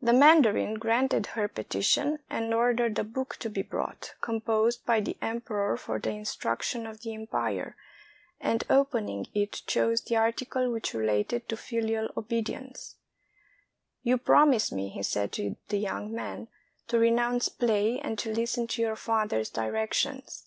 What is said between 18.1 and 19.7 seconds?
to listen to your father's